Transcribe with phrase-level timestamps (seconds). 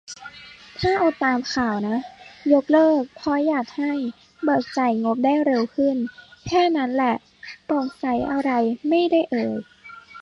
[0.79, 1.99] ถ้าเอาตามข่าวนะ
[2.53, 3.91] ยกเลิก เพราะอยากให้
[4.43, 5.95] เบิกจ่ายงบได้เร็วขึ้น
[6.47, 7.15] แค่นั้นแหละ
[7.65, 8.51] โปร่งใสอะไร
[8.87, 9.51] ไม่ได้เอ่ย